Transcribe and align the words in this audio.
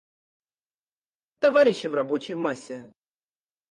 Товарищи 1.39 1.85
в 1.85 1.93
рабочей 1.93 2.33
массе. 2.33 2.91